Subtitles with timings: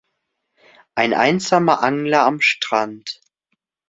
[0.95, 3.21] Ein einsamer Angler am Strand.